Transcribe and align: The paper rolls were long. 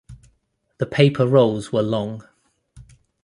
The 0.79 0.87
paper 0.87 1.27
rolls 1.27 1.71
were 1.71 1.83
long. 1.83 2.27